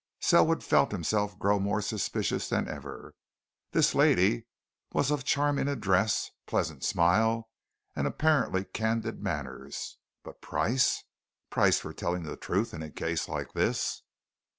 Selwood 0.19 0.63
felt 0.63 0.91
himself 0.91 1.37
grow 1.37 1.59
more 1.59 1.79
suspicious 1.79 2.49
than 2.49 2.67
ever. 2.67 3.13
This 3.71 3.93
lady 3.93 4.47
was 4.93 5.11
of 5.11 5.23
charming 5.23 5.67
address, 5.67 6.31
pleasant 6.47 6.83
smile, 6.83 7.51
and 7.95 8.07
apparently 8.07 8.65
candid 8.65 9.21
manners, 9.21 9.99
but 10.23 10.41
price! 10.41 11.03
price 11.51 11.77
for 11.77 11.93
telling 11.93 12.23
the 12.23 12.35
truth 12.35 12.73
in 12.73 12.81
a 12.81 12.89
case 12.89 13.29
like 13.29 13.53
this! 13.53 14.01